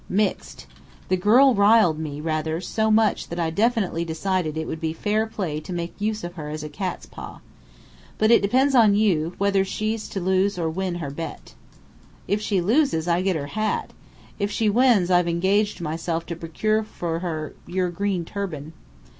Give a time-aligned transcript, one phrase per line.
[0.09, 0.65] "Mixed.
[1.09, 4.93] The girl riled me, rather, so much so that I definitely decided it would be
[4.93, 7.39] fair play to make use of her as a cat's paw.
[8.17, 11.53] But it depends on you, whether she's to lose or win her bet."
[12.27, 13.91] "If she loses, I get her hat.
[14.39, 18.73] If she wins, I've engaged myself to procure for her your green turban."